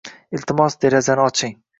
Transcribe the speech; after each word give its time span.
Iltimos, 0.37 0.77
derazani 0.85 1.27
oching 1.27 1.55